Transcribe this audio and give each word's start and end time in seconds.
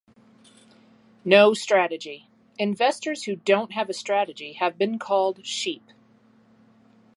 No 1.23 1.53
strategy: 1.53 2.27
Investors 2.57 3.25
who 3.25 3.35
don't 3.35 3.73
have 3.73 3.87
a 3.87 3.93
strategy 3.93 4.53
have 4.53 4.75
been 4.75 4.97
called 4.97 5.45
Sheep. 5.45 5.83